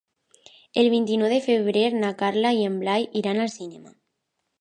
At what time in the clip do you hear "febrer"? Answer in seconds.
1.47-1.83